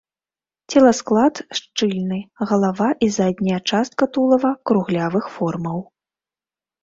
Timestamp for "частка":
3.71-4.03